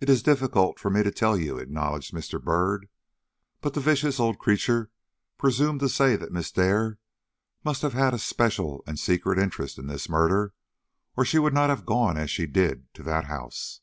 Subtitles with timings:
[0.00, 2.42] "It is difficult for me to tell you," acknowledged Mr.
[2.42, 2.88] Byrd;
[3.60, 4.90] "but the vicious old creature
[5.36, 6.98] presumed to say that Miss Dare
[7.62, 10.54] must have had a special and secret interest in this murder,
[11.18, 13.82] or she would not have gone as she did to that house.